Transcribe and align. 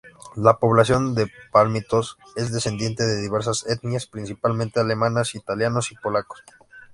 La 0.35 0.57
población 0.57 1.13
de 1.13 1.31
Palmitos 1.51 2.17
es 2.35 2.51
descendiente 2.51 3.05
de 3.05 3.21
diversas 3.21 3.67
etnias, 3.67 4.07
principalmente 4.07 4.79
alemanes, 4.79 5.35
italianos 5.35 5.91
y 5.91 5.95
polacos. 5.95 6.41